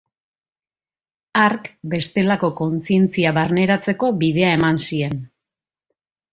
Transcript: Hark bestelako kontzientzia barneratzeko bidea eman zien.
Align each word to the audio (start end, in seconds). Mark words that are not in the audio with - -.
Hark 1.41 1.69
bestelako 1.91 2.51
kontzientzia 2.63 3.35
barneratzeko 3.41 4.13
bidea 4.25 4.59
eman 4.59 4.85
zien. 4.89 5.25